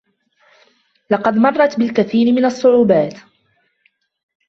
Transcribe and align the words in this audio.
لقد 1.11 1.35
مرَّت 1.37 1.79
بالكثير 1.79 2.31
من 2.31 2.45
الصعوبات. 2.45 3.13